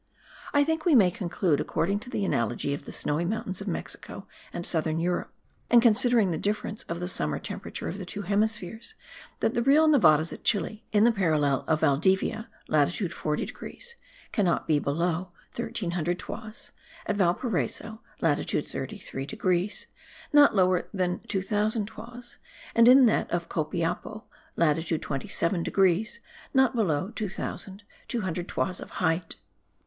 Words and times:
I 0.51 0.63
think 0.63 0.83
we 0.83 0.95
may 0.95 1.11
conclude 1.11 1.59
according 1.59 1.99
to 1.99 2.09
the 2.09 2.25
analogy 2.25 2.73
of 2.73 2.85
the 2.85 2.91
Snowy 2.91 3.23
Mountains 3.23 3.61
of 3.61 3.67
Mexico 3.67 4.27
and 4.51 4.65
southern 4.65 4.99
Europe, 4.99 5.31
and 5.69 5.79
considering 5.79 6.31
the 6.31 6.39
difference 6.39 6.81
of 6.89 6.99
the 6.99 7.07
summer 7.07 7.37
temperature 7.37 7.87
of 7.87 7.99
the 7.99 8.05
two 8.07 8.23
hemispheres, 8.23 8.95
that 9.41 9.53
the 9.53 9.61
real 9.61 9.87
Nevadas 9.87 10.33
at 10.33 10.43
Chile, 10.43 10.83
in 10.91 11.03
the 11.03 11.11
parallel 11.11 11.63
of 11.67 11.81
Valdivia 11.81 12.49
(latitude 12.67 13.13
40 13.13 13.45
degrees), 13.45 13.95
cannot 14.31 14.67
be 14.67 14.79
below 14.79 15.33
1300 15.55 16.17
toises; 16.17 16.71
in 17.07 17.15
Valparaiso 17.17 18.01
(latitude 18.21 18.67
33 18.67 19.27
degrees) 19.27 19.85
not 20.33 20.55
lower 20.55 20.87
than 20.91 21.19
2000 21.27 21.85
toises, 21.85 22.39
and 22.73 22.87
in 22.87 23.05
that 23.05 23.29
of 23.29 23.49
Copiapo 23.49 24.23
(latitude 24.55 25.03
27 25.03 25.61
degrees) 25.61 26.19
not 26.55 26.75
below 26.75 27.11
2200 27.15 28.47
toises 28.47 28.81
of 28.81 28.89
height. 28.97 29.35